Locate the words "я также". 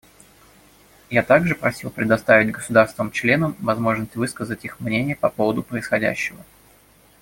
1.11-1.53